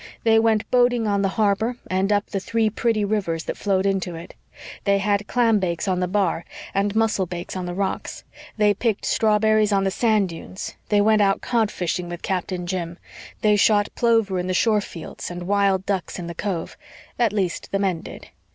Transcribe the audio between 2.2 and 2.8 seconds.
the three